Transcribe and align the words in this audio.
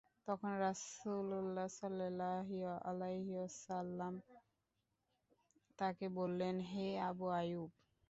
তখন 0.27 0.51
রাসূলুল্লাহ 0.61 1.67
সাল্লাল্লাহু 1.75 2.55
আলাইহি 2.85 3.31
ওয়াসাল্লাম 3.35 4.13
তাকে 5.79 6.05
বললেন, 6.17 6.55
হে 6.71 6.87
আবু 7.09 7.25
আইয়ুব! 7.31 7.69